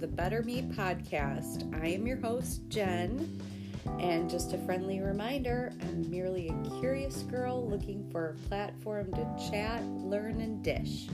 [0.00, 1.78] the Better Me podcast.
[1.82, 3.38] I am your host, Jen,
[3.98, 9.50] and just a friendly reminder I'm merely a curious girl looking for a platform to
[9.50, 11.08] chat, learn, and dish.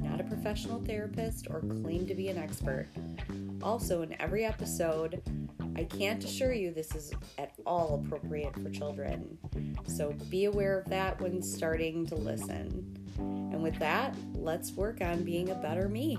[0.00, 2.86] Not a professional therapist or claim to be an expert.
[3.60, 5.20] Also, in every episode,
[5.74, 9.36] I can't assure you this is at all appropriate for children.
[9.88, 12.96] So be aware of that when starting to listen.
[13.18, 16.18] And with that, let's work on being a better me.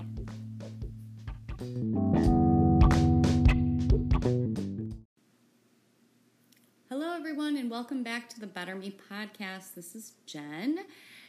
[7.84, 9.74] Welcome back to the Better Me podcast.
[9.74, 10.78] This is Jen,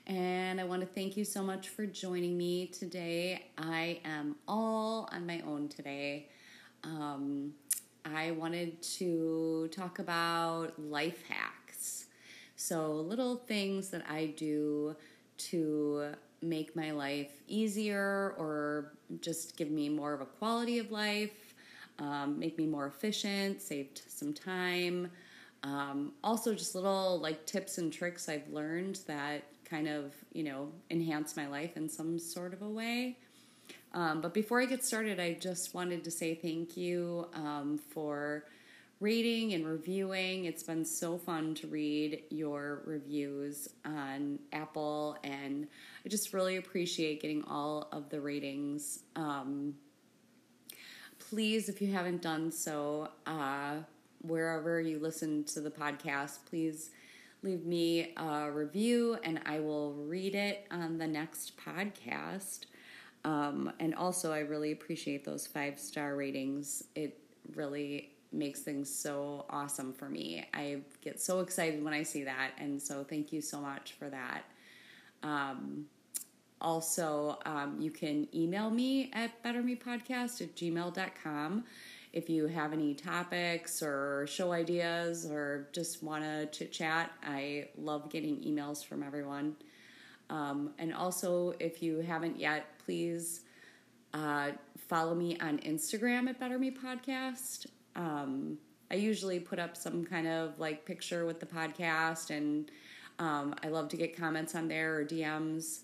[0.08, 3.48] and I want to thank you so much for joining me today.
[3.58, 6.30] I am all on my own today.
[6.86, 7.52] Um,
[8.06, 12.06] I wanted to talk about life hacks.
[12.56, 14.96] So, little things that I do
[15.50, 21.54] to make my life easier or just give me more of a quality of life,
[22.00, 25.12] um, make me more efficient, saved some time.
[25.66, 30.70] Um, also, just little like tips and tricks I've learned that kind of, you know,
[30.92, 33.18] enhance my life in some sort of a way.
[33.92, 38.46] Um, but before I get started, I just wanted to say thank you um, for
[39.00, 40.46] rating and reviewing.
[40.46, 45.68] It's been so fun to read your reviews on Apple, and
[46.06, 49.00] I just really appreciate getting all of the ratings.
[49.16, 49.74] Um,
[51.18, 53.78] please, if you haven't done so, uh,
[54.28, 56.92] wherever you listen to the podcast, please
[57.44, 62.62] leave me a review and I will read it on the next podcast.
[63.24, 66.84] Um, and also, I really appreciate those five star ratings.
[66.96, 67.18] It
[67.56, 70.48] really makes things so awesome for me.
[70.54, 72.52] I get so excited when I see that.
[72.60, 74.44] And so, thank you so much for that.
[75.24, 75.86] Um,
[76.62, 81.64] also, um, you can email me at bettermepodcast at gmail.com
[82.16, 87.12] if you have any topics or show ideas or just want to chit chat.
[87.22, 89.58] I love getting emails from everyone.
[90.30, 93.42] Um, and also, if you haven't yet, please
[94.14, 94.52] uh,
[94.88, 97.68] follow me on Instagram at Better Me Podcast.
[97.98, 98.58] Um,
[98.90, 102.72] I usually put up some kind of like picture with the podcast, and
[103.20, 105.82] um, I love to get comments on there or DMs.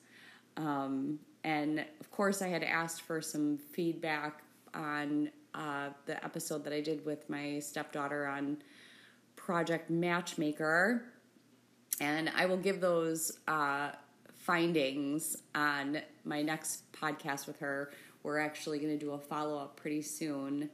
[0.55, 4.43] Um, and of course, I had asked for some feedback
[4.73, 8.57] on uh, the episode that I did with my stepdaughter on
[9.35, 11.03] Project Matchmaker.
[11.99, 13.91] And I will give those uh,
[14.37, 17.91] findings on my next podcast with her.
[18.23, 20.69] We're actually going to do a follow up pretty soon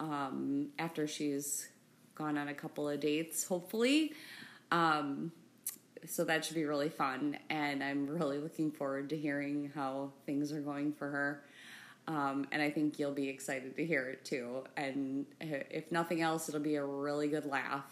[0.00, 1.68] um, after she's
[2.14, 4.12] gone on a couple of dates, hopefully.
[4.70, 5.32] Um,
[6.06, 10.52] so that should be really fun, and I'm really looking forward to hearing how things
[10.52, 11.44] are going for her.
[12.06, 14.64] Um, and I think you'll be excited to hear it too.
[14.76, 17.86] And if nothing else, it'll be a really good laugh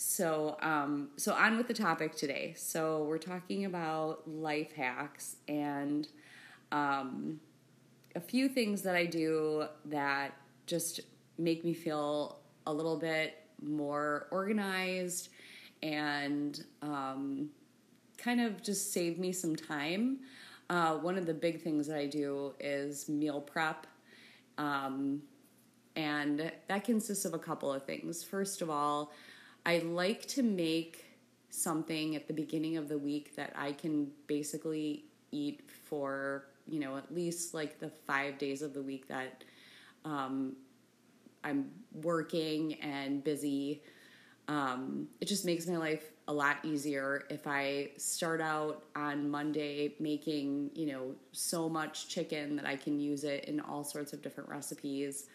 [0.00, 2.54] so, um, so on with the topic today.
[2.56, 6.06] So we're talking about life hacks and
[6.70, 7.40] um,
[8.14, 10.36] a few things that I do that
[10.66, 11.00] just
[11.36, 12.38] make me feel
[12.68, 15.30] a little bit more organized
[15.82, 17.50] and um,
[18.18, 20.20] kind of just save me some time.
[20.70, 23.86] Uh, one of the big things that I do is meal prep.
[24.58, 25.22] Um,
[25.96, 28.22] and that consists of a couple of things.
[28.22, 29.12] First of all,
[29.64, 31.04] I like to make
[31.50, 36.96] something at the beginning of the week that I can basically eat for, you know,
[36.96, 39.44] at least like the five days of the week that
[40.04, 40.54] um,
[41.42, 43.82] I'm working and busy.
[44.46, 49.94] Um, it just makes my life a lot easier if I start out on Monday
[49.98, 54.20] making, you know, so much chicken that I can use it in all sorts of
[54.20, 55.26] different recipes.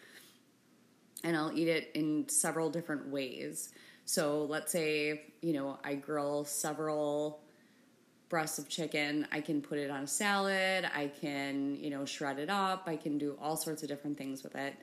[1.24, 3.70] And I'll eat it in several different ways.
[4.04, 7.40] So let's say, you know, I grill several
[8.28, 9.26] breasts of chicken.
[9.32, 10.88] I can put it on a salad.
[10.94, 12.84] I can, you know, shred it up.
[12.86, 14.74] I can do all sorts of different things with it.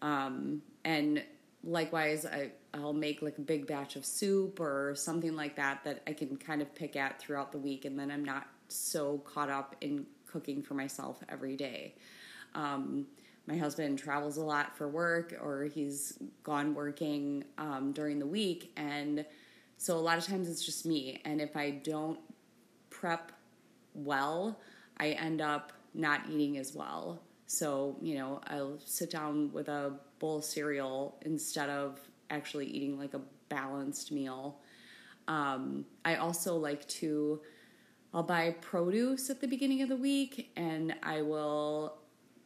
[0.00, 1.24] Um, and
[1.64, 6.02] likewise, I, I'll make like a big batch of soup or something like that that
[6.06, 7.84] I can kind of pick at throughout the week.
[7.84, 11.94] And then I'm not so caught up in cooking for myself every day.
[12.54, 13.06] Um,
[13.46, 18.72] my husband travels a lot for work or he's gone working um, during the week
[18.76, 19.24] and
[19.76, 22.20] so a lot of times it's just me and if i don't
[22.90, 23.32] prep
[23.94, 24.60] well
[24.98, 29.92] i end up not eating as well so you know i'll sit down with a
[30.18, 31.98] bowl of cereal instead of
[32.30, 34.58] actually eating like a balanced meal
[35.28, 37.40] um, i also like to
[38.14, 41.96] i'll buy produce at the beginning of the week and i will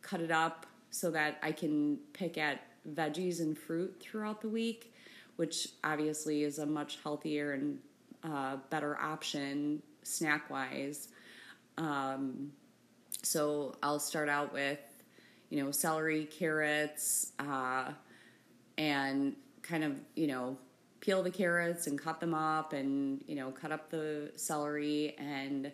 [0.00, 4.94] cut it up so that I can pick at veggies and fruit throughout the week,
[5.36, 7.80] which obviously is a much healthier and
[8.22, 11.08] uh, better option snack wise.
[11.78, 12.52] Um,
[13.22, 14.78] so I'll start out with,
[15.54, 17.92] you know, celery, carrots, uh,
[18.76, 20.58] and kind of, you know,
[20.98, 25.70] peel the carrots and cut them up and, you know, cut up the celery and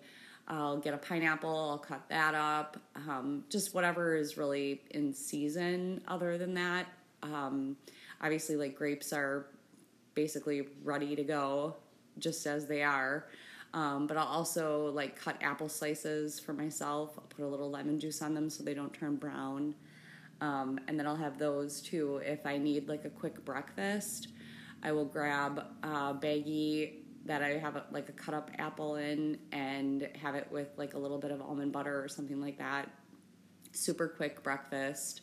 [0.47, 2.77] I'll get a pineapple, I'll cut that up.
[2.95, 6.87] Um, just whatever is really in season other than that.
[7.23, 7.75] Um,
[8.21, 9.47] obviously, like grapes are
[10.13, 11.77] basically ready to go
[12.19, 13.29] just as they are.
[13.73, 17.13] Um, but I'll also like cut apple slices for myself.
[17.17, 19.75] I'll put a little lemon juice on them so they don't turn brown.
[20.41, 24.29] Um, and then I'll have those too if I need like a quick breakfast.
[24.83, 29.39] I will grab a baggie that I have a, like a cut up apple in
[29.53, 32.89] and have it with like a little bit of almond butter or something like that.
[33.73, 35.21] Super quick breakfast,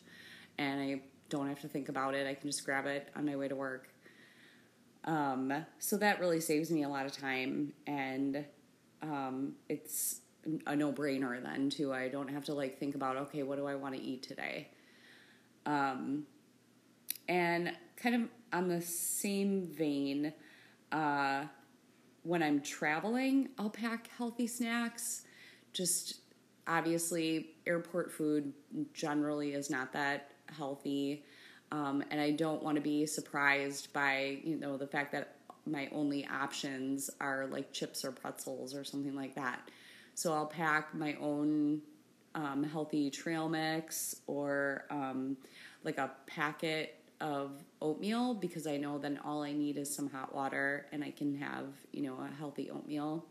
[0.57, 2.27] and I don't have to think about it.
[2.27, 3.89] I can just grab it on my way to work.
[5.05, 8.45] Um, so that really saves me a lot of time, and
[9.01, 10.21] um, it's
[10.65, 11.93] a no brainer then too.
[11.93, 14.69] I don't have to like think about okay, what do I want to eat today.
[15.65, 16.25] Um,
[17.27, 18.21] and kind of
[18.53, 20.33] on the same vein,
[20.91, 21.43] uh,
[22.23, 25.23] when I'm traveling, I'll pack healthy snacks.
[25.73, 26.21] Just
[26.67, 28.53] obviously, airport food
[28.93, 31.23] generally is not that healthy.
[31.71, 35.35] Um, and I don't want to be surprised by you know the fact that
[35.65, 39.69] my only options are like chips or pretzels or something like that.
[40.15, 41.81] So I'll pack my own
[42.35, 45.37] um, healthy trail mix or um,
[45.83, 50.33] like a packet of oatmeal because I know then all I need is some hot
[50.33, 53.25] water and I can have you know a healthy oatmeal.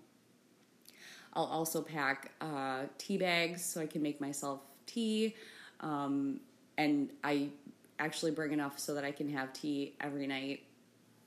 [1.32, 5.36] I'll also pack uh, tea bags so I can make myself tea.
[5.80, 6.40] Um,
[6.78, 7.50] and I
[7.98, 10.64] actually bring enough so that I can have tea every night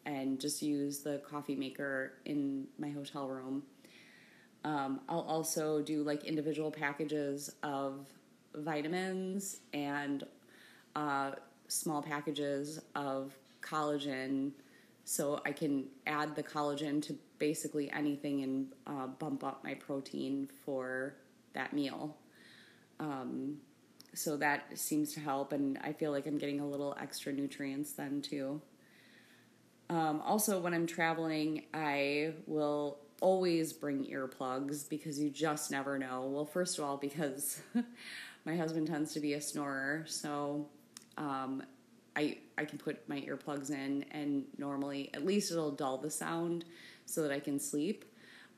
[0.05, 3.63] and just use the coffee maker in my hotel room.
[4.63, 8.07] Um, I'll also do like individual packages of
[8.55, 10.23] vitamins and
[10.95, 11.31] uh,
[11.67, 14.51] small packages of collagen
[15.05, 20.47] so I can add the collagen to basically anything and uh, bump up my protein
[20.65, 21.15] for
[21.53, 22.15] that meal.
[22.99, 23.57] Um,
[24.13, 27.93] so that seems to help, and I feel like I'm getting a little extra nutrients
[27.93, 28.61] then too.
[29.89, 36.27] Um, also, when I'm traveling, I will always bring earplugs because you just never know.
[36.27, 37.61] Well, first of all, because
[38.45, 40.67] my husband tends to be a snorer, so
[41.17, 41.63] um,
[42.15, 46.65] I I can put my earplugs in, and normally at least it'll dull the sound
[47.05, 48.05] so that I can sleep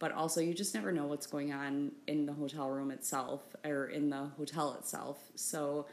[0.02, 3.86] but also you just never know what's going on in the hotel room itself or
[3.86, 5.20] in the hotel itself.
[5.36, 5.86] So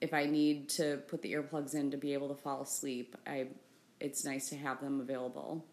[0.00, 3.48] if I need to put the earplugs in to be able to fall asleep, I
[4.00, 5.66] it's nice to have them available.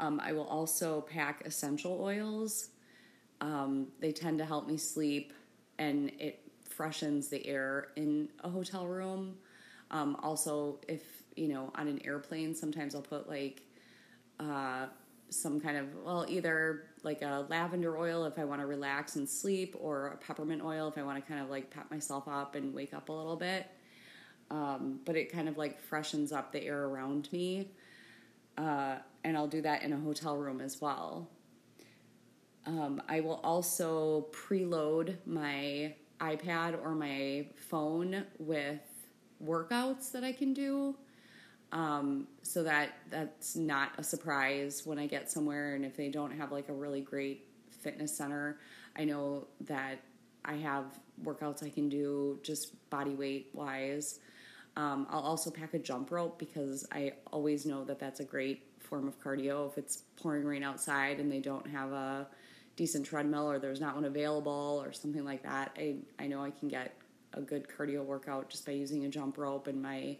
[0.00, 2.70] Um, I will also pack essential oils.
[3.40, 5.32] Um, they tend to help me sleep,
[5.78, 9.36] and it freshens the air in a hotel room.
[9.92, 11.02] Um, also, if
[11.36, 13.62] you know, on an airplane, sometimes I'll put like
[14.40, 14.86] uh,
[15.30, 19.28] some kind of well either like a lavender oil if i want to relax and
[19.28, 22.54] sleep or a peppermint oil if i want to kind of like pep myself up
[22.54, 23.66] and wake up a little bit.
[24.50, 27.70] Um, but it kind of like freshens up the air around me.
[28.56, 31.28] Uh, and i'll do that in a hotel room as well.
[32.66, 38.80] Um, i will also preload my ipad or my phone with
[39.44, 40.96] workouts that i can do
[41.72, 45.74] um, so that that's not a surprise when I get somewhere.
[45.74, 48.58] And if they don't have like a really great fitness center,
[48.96, 50.00] I know that
[50.44, 54.20] I have workouts I can do just body weight wise.
[54.76, 58.62] Um, I'll also pack a jump rope because I always know that that's a great
[58.78, 59.68] form of cardio.
[59.68, 62.28] If it's pouring rain outside and they don't have a
[62.76, 66.50] decent treadmill or there's not one available or something like that, I, I know I
[66.50, 66.94] can get
[67.34, 70.16] a good cardio workout just by using a jump rope and my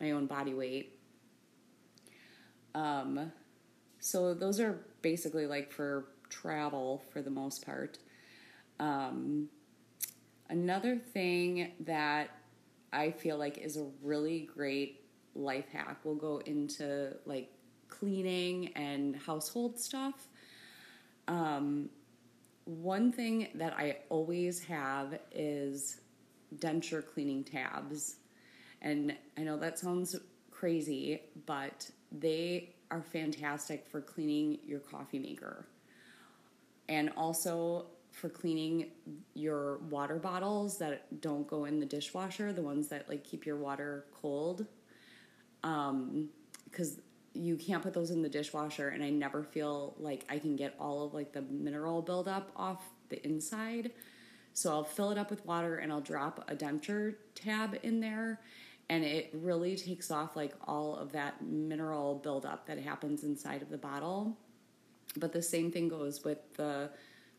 [0.00, 0.98] my own body weight.
[2.74, 3.32] Um,
[3.98, 7.98] so those are basically like for travel for the most part.
[8.78, 9.48] Um,
[10.48, 12.30] another thing that
[12.92, 15.04] I feel like is a really great
[15.34, 17.52] life hack will go into like
[17.88, 20.28] cleaning and household stuff.
[21.28, 21.90] Um,
[22.64, 26.00] one thing that I always have is
[26.56, 28.16] denture cleaning tabs.
[28.82, 30.16] And I know that sounds
[30.50, 35.66] crazy, but they are fantastic for cleaning your coffee maker.
[36.88, 38.90] And also, for cleaning
[39.34, 43.56] your water bottles that don't go in the dishwasher, the ones that like keep your
[43.56, 44.66] water cold.
[45.62, 46.28] Um,
[46.64, 47.00] because
[47.32, 50.74] you can't put those in the dishwasher, and I never feel like I can get
[50.78, 53.92] all of like the mineral buildup off the inside.
[54.52, 58.40] So I'll fill it up with water and I'll drop a denture tab in there,
[58.90, 63.70] and it really takes off like all of that mineral buildup that happens inside of
[63.70, 64.36] the bottle.
[65.16, 66.90] But the same thing goes with the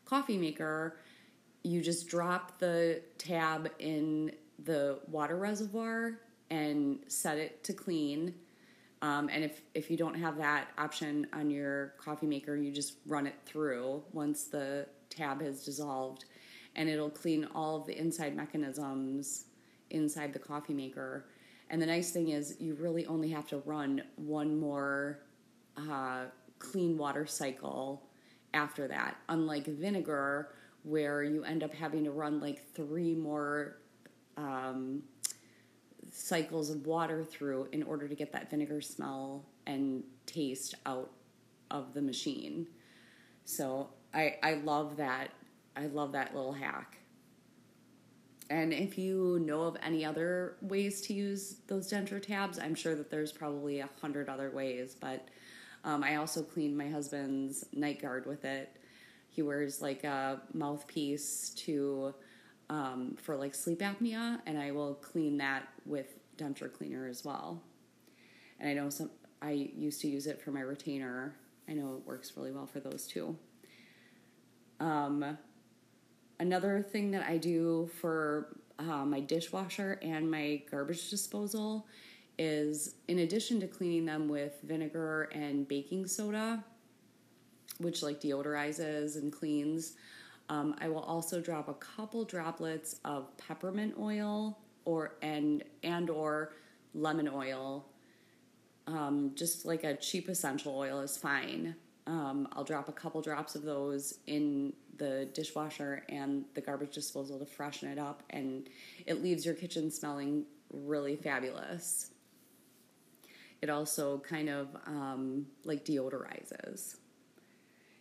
[0.06, 0.96] coffee maker.
[1.62, 4.32] You just drop the tab in
[4.64, 6.18] the water reservoir
[6.50, 8.34] and set it to clean.
[9.02, 12.94] Um, and if, if you don't have that option on your coffee maker, you just
[13.06, 16.24] run it through once the tab has dissolved,
[16.76, 19.46] and it'll clean all of the inside mechanisms
[19.90, 21.26] inside the coffee maker.
[21.72, 25.20] And the nice thing is, you really only have to run one more
[25.76, 26.26] uh,
[26.58, 28.02] clean water cycle
[28.52, 29.16] after that.
[29.30, 30.50] Unlike vinegar,
[30.82, 33.78] where you end up having to run like three more
[34.36, 35.02] um,
[36.10, 41.10] cycles of water through in order to get that vinegar smell and taste out
[41.70, 42.66] of the machine.
[43.46, 45.30] So I I love that.
[45.74, 46.98] I love that little hack.
[48.52, 52.94] And if you know of any other ways to use those denture tabs, I'm sure
[52.94, 55.26] that there's probably a hundred other ways, but
[55.84, 58.76] um, I also cleaned my husband's night guard with it.
[59.30, 62.14] He wears like a mouthpiece to
[62.68, 67.62] um, for like sleep apnea, and I will clean that with denture cleaner as well.
[68.60, 69.08] And I know some
[69.40, 71.34] I used to use it for my retainer.
[71.70, 73.34] I know it works really well for those too.
[74.78, 75.38] Um,
[76.42, 78.48] another thing that I do for
[78.80, 81.86] uh, my dishwasher and my garbage disposal
[82.36, 86.64] is in addition to cleaning them with vinegar and baking soda,
[87.78, 89.94] which like deodorizes and cleans,
[90.48, 96.54] um, I will also drop a couple droplets of peppermint oil or and and or
[96.92, 97.86] lemon oil.
[98.88, 101.76] Um, just like a cheap essential oil is fine.
[102.08, 107.38] Um, I'll drop a couple drops of those in the dishwasher and the garbage disposal
[107.38, 108.68] to freshen it up, and
[109.06, 112.12] it leaves your kitchen smelling really fabulous
[113.62, 116.96] it also kind of um, like deodorizes.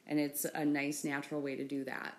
[0.08, 2.18] And it's a nice natural way to do that.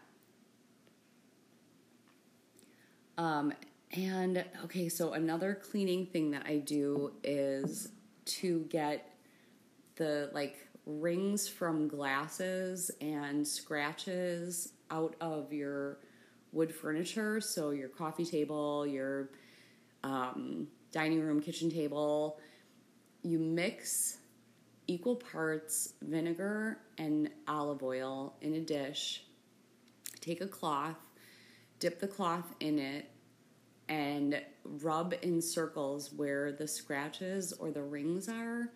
[3.18, 3.52] Um,
[3.94, 7.88] and okay, so another cleaning thing that I do is
[8.24, 9.12] to get
[9.96, 15.98] the like rings from glasses and scratches out of your
[16.52, 17.40] wood furniture.
[17.40, 19.30] So your coffee table, your
[20.04, 22.38] um, dining room, kitchen table,
[23.22, 24.18] you mix
[24.86, 29.24] equal parts vinegar and olive oil in a dish.
[30.20, 30.96] Take a cloth,
[31.78, 33.10] dip the cloth in it,
[33.88, 38.70] and rub in circles where the scratches or the rings are,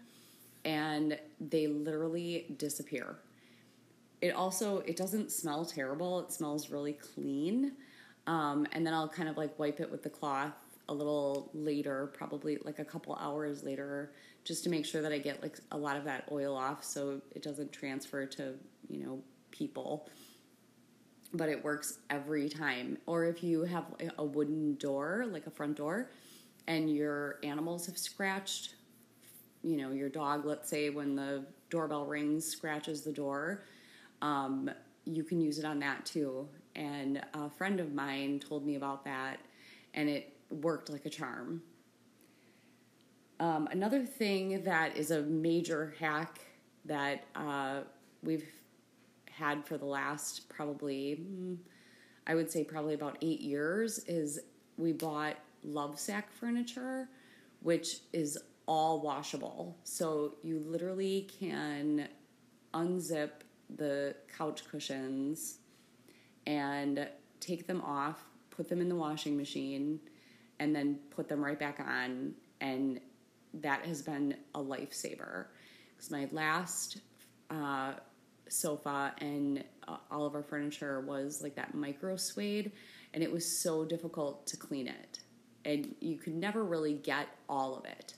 [0.66, 3.16] and they literally disappear.
[4.20, 6.20] It also it doesn't smell terrible.
[6.20, 7.73] It smells really clean.
[8.26, 10.54] Um, and then I'll kind of like wipe it with the cloth
[10.88, 14.12] a little later, probably like a couple hours later,
[14.44, 17.20] just to make sure that I get like a lot of that oil off so
[17.30, 18.54] it doesn't transfer to,
[18.88, 20.08] you know, people.
[21.32, 22.99] But it works every time.
[23.06, 23.85] Or if you have
[24.18, 26.11] a wooden door, like a front door,
[26.66, 28.75] and your animals have scratched,
[29.66, 33.64] you know, your dog, let's say when the doorbell rings, scratches the door,
[34.23, 34.70] um,
[35.04, 36.49] you can use it on that too.
[36.76, 39.40] And a friend of mine told me about that,
[39.94, 41.62] and it worked like a charm.
[43.40, 46.40] Um, another thing that is a major hack
[46.85, 47.80] that uh,
[48.23, 48.46] we've
[49.30, 51.56] had for the last probably, mm,
[52.26, 54.38] I would say probably about eight years, is
[54.76, 57.08] we bought Lovesac furniture,
[57.61, 59.78] which is all washable.
[59.85, 62.08] So you literally can
[62.75, 63.30] unzip
[63.76, 65.58] the couch cushions
[66.46, 67.08] and
[67.40, 70.00] take them off, put them in the washing machine,
[70.58, 73.00] and then put them right back on and
[73.54, 75.46] that has been a lifesaver.
[75.94, 76.99] Because my last
[77.50, 77.94] uh,
[78.49, 82.73] sofa and uh, all of our furniture was like that micro suede,
[83.14, 85.20] and it was so difficult to clean it,
[85.64, 88.14] and you could never really get all of it.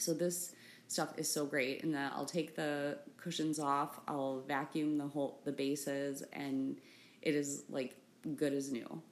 [0.00, 0.54] So this
[0.88, 5.40] stuff is so great, and then I'll take the cushions off, I'll vacuum the whole
[5.44, 6.78] the bases, and
[7.22, 7.96] it is like
[8.36, 9.02] good as new.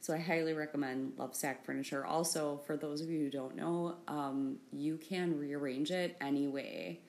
[0.00, 2.06] So I highly recommend Lovesac Furniture.
[2.06, 7.00] Also, for those of you who don't know, um, you can rearrange it anyway.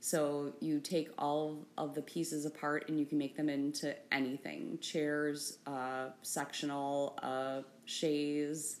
[0.00, 4.78] So you take all of the pieces apart and you can make them into anything
[4.82, 8.76] chairs, uh, sectional, uh, chaise,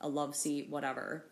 [0.00, 1.26] a love seat, whatever.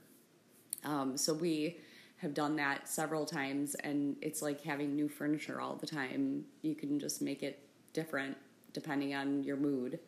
[0.84, 1.78] Um, so we
[2.18, 6.44] have done that several times, and it's like having new furniture all the time.
[6.62, 8.36] You can just make it different
[8.72, 9.98] depending on your mood.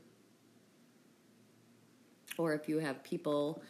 [2.38, 3.62] Or if you have people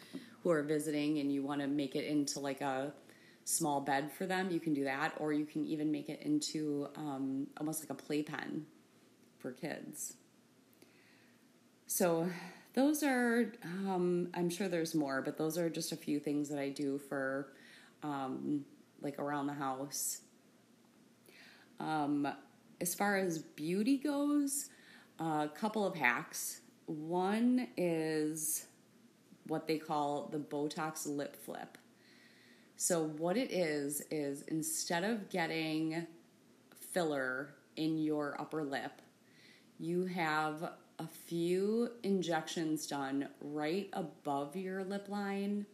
[0.43, 2.93] who are visiting and you want to make it into like a
[3.45, 5.15] small bed for them, you can do that.
[5.19, 8.67] Or you can even make it into um, almost like a playpen
[9.39, 10.15] for kids.
[11.87, 12.29] So
[12.75, 16.59] those are, um, I'm sure there's more, but those are just a few things that
[16.59, 17.52] I do for
[18.02, 18.64] um,
[19.00, 20.21] like around the house.
[21.79, 22.29] Um,
[22.81, 24.71] as far as beauty goes,
[25.19, 26.61] a couple of hacks.
[26.87, 28.67] One is
[29.47, 31.79] what they call the Botox lip flip.
[32.76, 36.07] So, what it is, is instead of getting
[36.93, 39.00] filler in your upper lip,
[39.79, 40.73] you have
[41.03, 45.67] a few injections done right above your lip line.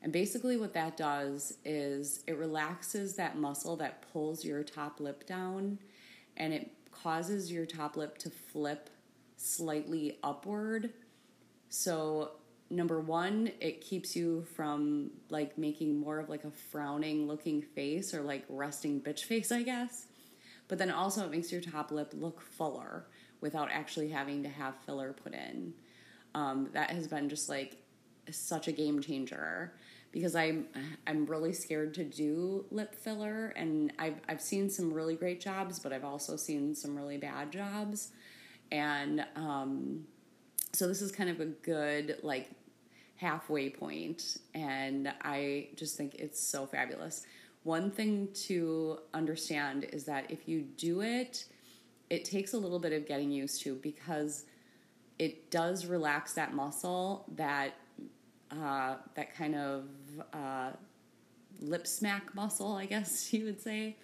[0.00, 5.26] And basically, what that does is it relaxes that muscle that pulls your top lip
[5.26, 5.78] down
[6.36, 8.90] and it causes your top lip to flip
[9.36, 10.92] slightly upward.
[11.68, 12.32] So,
[12.70, 18.14] number one, it keeps you from like making more of like a frowning looking face
[18.14, 20.06] or like resting bitch face, I guess.
[20.68, 23.06] But then also, it makes your top lip look fuller
[23.42, 25.74] without actually having to have filler put in.
[26.34, 27.76] Um, that has been just like
[28.30, 29.74] such a game changer
[30.12, 30.66] because I'm
[31.06, 35.78] I'm really scared to do lip filler and I've I've seen some really great jobs,
[35.78, 38.12] but I've also seen some really bad jobs.
[38.70, 40.06] And um,
[40.72, 42.50] so this is kind of a good like
[43.16, 47.26] halfway point and I just think it's so fabulous.
[47.64, 51.44] One thing to understand is that if you do it,
[52.12, 54.44] it takes a little bit of getting used to because
[55.18, 57.72] it does relax that muscle that
[58.50, 59.84] uh, that kind of
[60.34, 60.72] uh,
[61.60, 63.96] lip smack muscle, I guess you would say.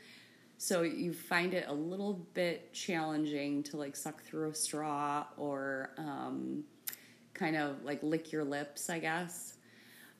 [0.56, 5.90] So you find it a little bit challenging to like suck through a straw or
[5.98, 6.64] um,
[7.34, 9.54] kind of like lick your lips, I guess.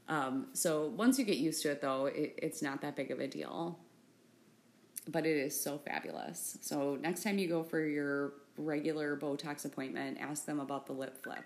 [0.08, 3.18] Um, so once you get used to it, though, it, it's not that big of
[3.18, 3.78] a deal.
[5.10, 6.58] But it is so fabulous.
[6.60, 11.22] So next time you go for your regular Botox appointment, ask them about the lip
[11.22, 11.44] flip.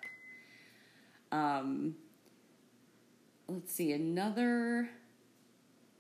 [1.31, 1.94] Um,
[3.48, 4.90] let's see, another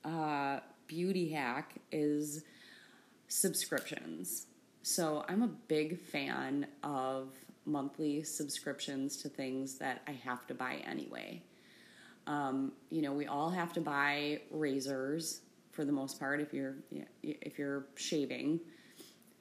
[0.04, 2.44] uh, beauty hack is
[3.28, 4.46] subscriptions.
[4.82, 7.28] So I'm a big fan of
[7.64, 11.42] monthly subscriptions to things that I have to buy anyway.
[12.26, 15.40] Um, you know, we all have to buy razors
[15.72, 16.76] for the most part if you're
[17.22, 18.60] if you're shaving.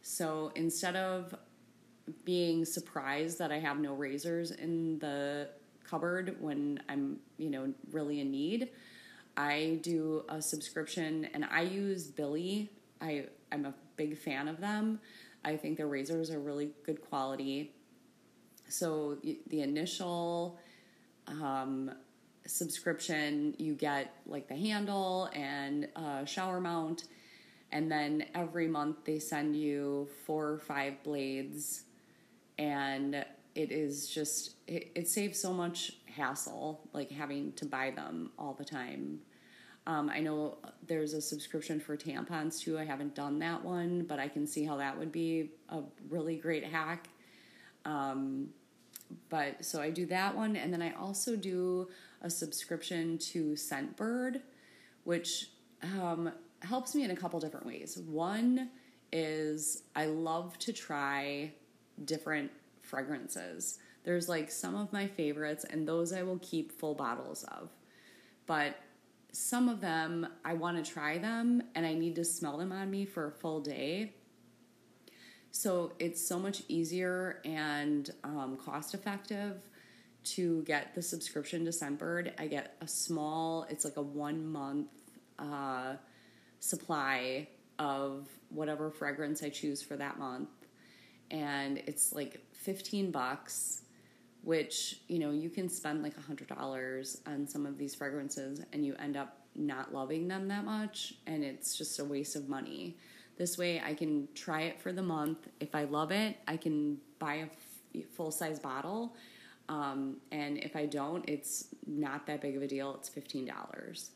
[0.01, 1.35] So instead of
[2.25, 5.49] being surprised that I have no razors in the
[5.91, 8.69] cupboard when I'm, you know, really in need.
[9.37, 12.71] I do a subscription and I use Billie.
[13.01, 14.99] I I'm a big fan of them.
[15.43, 17.73] I think their razors are really good quality.
[18.67, 19.17] So
[19.47, 20.59] the initial
[21.27, 21.91] um,
[22.45, 27.05] subscription, you get like the handle and a shower mount,
[27.71, 31.83] and then every month they send you four or five blades,
[32.57, 33.25] and
[33.55, 38.53] it is just it, it saves so much hassle like having to buy them all
[38.53, 39.19] the time.
[39.87, 42.77] Um, i know there's a subscription for tampons too.
[42.77, 46.35] I haven't done that one but i can see how that would be a really
[46.37, 47.09] great hack.
[47.85, 48.49] Um,
[49.29, 51.87] but so i do that one and then i also do
[52.21, 54.41] a subscription to scentbird
[55.03, 55.49] which
[55.83, 58.69] um, helps me in a couple different ways one
[59.11, 61.51] is i love to try
[62.05, 63.79] different fragrances.
[64.03, 67.69] There's like some of my favorites, and those I will keep full bottles of.
[68.45, 68.75] But
[69.31, 72.91] some of them, I want to try them and I need to smell them on
[72.91, 74.13] me for a full day.
[75.51, 79.57] So it's so much easier and um, cost effective
[80.23, 82.31] to get the subscription to Scentbird.
[82.39, 84.87] I get a small, it's like a one month
[85.37, 85.95] uh,
[86.59, 87.47] supply
[87.79, 90.49] of whatever fragrance I choose for that month.
[91.31, 93.81] And it's like 15 bucks
[94.43, 98.61] which you know you can spend like a hundred dollars on some of these fragrances
[98.73, 102.49] and you end up not loving them that much and it's just a waste of
[102.49, 102.97] money
[103.37, 106.97] this way i can try it for the month if i love it i can
[107.19, 109.15] buy a f- full size bottle
[109.69, 114.09] um, and if i don't it's not that big of a deal it's $15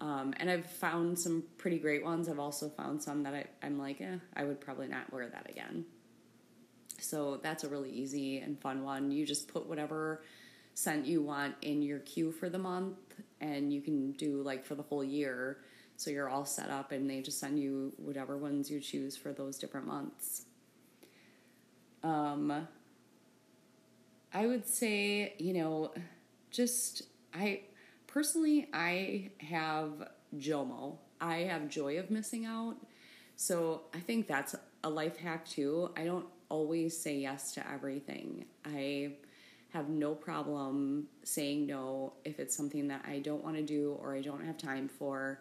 [0.00, 2.28] Um, and I've found some pretty great ones.
[2.28, 5.50] I've also found some that I, I'm like, eh, I would probably not wear that
[5.50, 5.84] again.
[7.00, 9.10] So that's a really easy and fun one.
[9.10, 10.22] You just put whatever
[10.74, 12.98] scent you want in your queue for the month,
[13.40, 15.58] and you can do like for the whole year.
[15.98, 19.32] So you're all set up, and they just send you whatever ones you choose for
[19.32, 20.44] those different months.
[22.04, 22.68] Um,
[24.32, 25.92] I would say, you know,
[26.52, 27.02] just
[27.34, 27.62] I
[28.06, 30.98] personally, I have JOMO.
[31.20, 32.76] I have joy of missing out.
[33.34, 35.90] So I think that's a life hack too.
[35.96, 38.44] I don't always say yes to everything.
[38.64, 39.14] I
[39.70, 44.14] have no problem saying no if it's something that I don't want to do or
[44.14, 45.40] I don't have time for.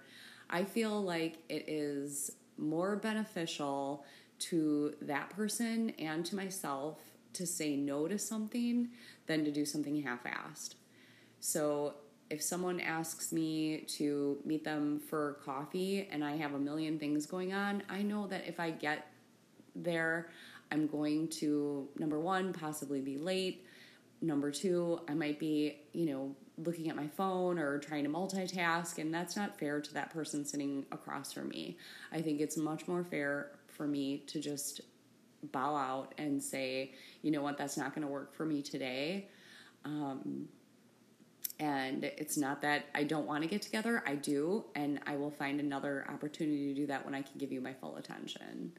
[0.50, 4.06] I feel like it is more beneficial
[4.40, 7.00] to that person and to myself
[7.34, 8.90] to say no to something
[9.26, 10.76] than to do something half assed.
[11.40, 11.96] So
[12.30, 17.26] if someone asks me to meet them for coffee and I have a million things
[17.26, 19.08] going on, I know that if I get
[19.76, 20.30] there,
[20.72, 23.66] I'm going to, number one, possibly be late.
[24.22, 28.98] Number two, I might be, you know, looking at my phone or trying to multitask,
[28.98, 31.78] and that's not fair to that person sitting across from me.
[32.12, 34.82] I think it's much more fair for me to just
[35.52, 39.28] bow out and say, you know what, that's not going to work for me today.
[39.86, 40.48] Um,
[41.60, 45.32] and it's not that I don't want to get together, I do, and I will
[45.32, 48.74] find another opportunity to do that when I can give you my full attention.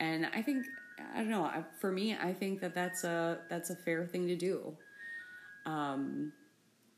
[0.00, 0.66] And I think
[1.14, 4.36] I don't know, for me, I think that that's a that's a fair thing to
[4.36, 4.76] do.
[5.66, 6.32] Um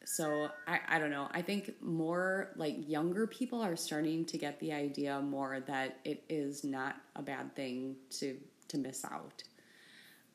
[0.07, 1.29] so I, I don't know.
[1.33, 6.23] I think more like younger people are starting to get the idea more that it
[6.29, 8.37] is not a bad thing to
[8.69, 9.43] to miss out.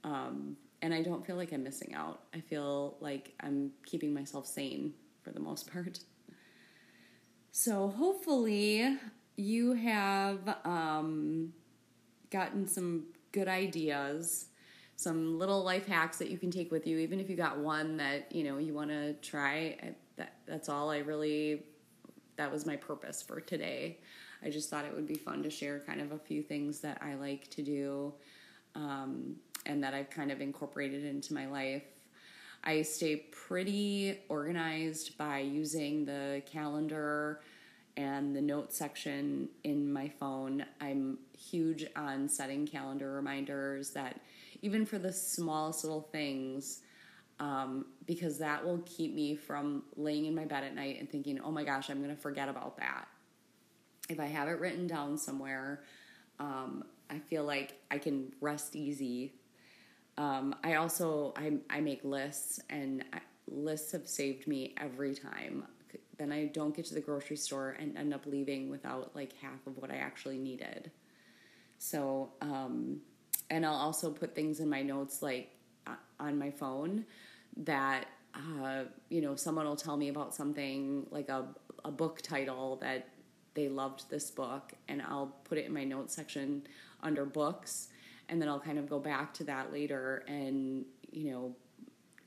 [0.04, 2.24] Um, and I don't feel like I'm missing out.
[2.34, 4.94] I feel like I'm keeping myself sane
[5.24, 6.00] for the most part.
[7.52, 8.98] So hopefully
[9.36, 11.54] you have um,
[12.30, 14.48] gotten some good ideas,
[14.96, 17.98] some little life hacks that you can take with you, even if you got one
[17.98, 19.78] that you know you want to try.
[20.18, 21.64] That that's all I really.
[22.38, 24.00] That was my purpose for today.
[24.44, 27.00] I just thought it would be fun to share kind of a few things that
[27.02, 28.14] I like to do
[28.74, 31.84] um, and that I've kind of incorporated into my life.
[32.64, 37.42] I stay pretty organized by using the calendar
[37.98, 40.66] and the note section in my phone.
[40.80, 44.20] I'm huge on setting calendar reminders that
[44.62, 46.82] even for the smallest little things,
[47.40, 51.40] um, because that will keep me from laying in my bed at night and thinking,
[51.42, 53.08] oh my gosh, I'm going to forget about that.
[54.10, 55.84] If I have it written down somewhere,
[56.40, 59.34] um, I feel like I can rest easy.
[60.18, 65.66] Um, I also I, I make lists, and I, lists have saved me every time.
[66.22, 69.66] Then I don't get to the grocery store and end up leaving without like half
[69.66, 70.92] of what I actually needed.
[71.80, 73.02] So, um,
[73.50, 75.50] and I'll also put things in my notes like
[76.20, 77.06] on my phone
[77.58, 78.06] that
[78.36, 81.48] uh, you know someone will tell me about something like a
[81.84, 83.08] a book title that
[83.56, 86.68] they loved this book, and I'll put it in my notes section
[87.02, 87.88] under books,
[88.30, 90.24] and then I'll kind of go back to that later.
[90.28, 91.56] And you know,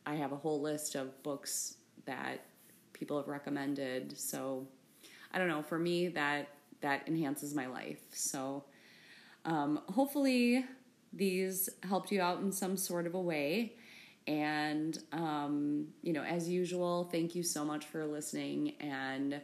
[0.04, 1.76] I have a whole list of books
[2.06, 2.40] that
[3.04, 4.18] people have recommended.
[4.18, 4.66] So
[5.30, 5.62] I don't know.
[5.62, 6.48] For me, that
[6.80, 8.00] that enhances my life.
[8.12, 8.64] So
[9.44, 10.64] um, hopefully
[11.12, 13.74] these helped you out in some sort of a way.
[14.26, 18.72] And, um, you know, as usual, thank you so much for listening.
[18.80, 19.42] And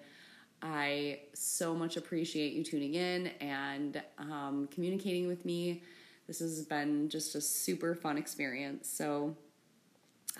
[0.62, 5.82] I so much appreciate you tuning in and um, communicating with me.
[6.26, 8.88] This has been just a super fun experience.
[8.88, 9.36] So,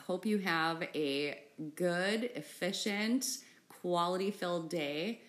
[0.06, 1.38] hope you have a
[1.76, 5.20] good, efficient, quality filled day,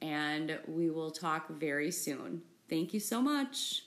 [0.00, 2.42] and we will talk very soon.
[2.68, 3.82] Thank you so much.